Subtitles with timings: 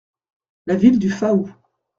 [0.65, 1.47] La ville du Faou.